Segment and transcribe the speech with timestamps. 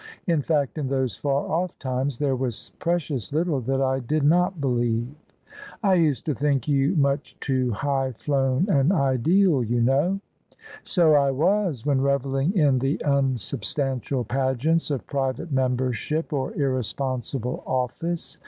[0.25, 4.59] In fact in those far oflE times there was precious little that I did not
[4.59, 5.09] believe.""
[5.83, 10.19] I used to think you much too high flown and ideal, you know.""
[10.83, 18.39] So I was when revelling in the unsubstantial pageants of private membership or irresponsible oflSce.